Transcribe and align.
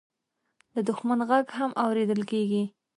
د 0.75 0.75
دښمن 0.87 1.19
غږ 1.29 1.45
هم 1.59 1.71
اورېدل 1.83 2.21
کېږي. 2.31 2.63